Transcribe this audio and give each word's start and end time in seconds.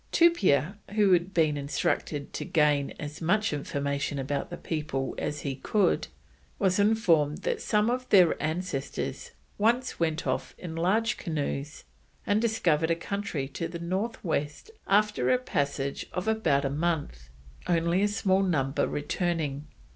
Tupia, 0.11 0.79
who 0.95 1.13
had 1.13 1.31
been 1.31 1.57
instructed 1.57 2.33
to 2.33 2.43
gain 2.43 2.91
as 2.99 3.21
much 3.21 3.53
information 3.53 4.17
about 4.17 4.49
the 4.49 4.57
people 4.57 5.13
as 5.19 5.41
he 5.41 5.57
could, 5.57 6.07
was 6.57 6.79
informed 6.79 7.43
that 7.43 7.61
some 7.61 7.87
of 7.87 8.09
their 8.09 8.35
ancestors 8.41 9.29
once 9.59 9.99
went 9.99 10.25
off 10.25 10.55
in 10.57 10.75
large 10.75 11.17
canoes 11.17 11.83
and 12.25 12.41
discovered 12.41 12.89
a 12.89 12.95
country 12.95 13.47
to 13.49 13.67
the 13.67 13.77
north 13.77 14.23
west 14.23 14.71
after 14.87 15.29
a 15.29 15.37
passage 15.37 16.07
of 16.13 16.27
about 16.27 16.65
a 16.65 16.69
month, 16.71 17.29
only 17.67 18.01
a 18.01 18.07
small 18.07 18.41
number 18.41 18.87
returning. 18.87 19.67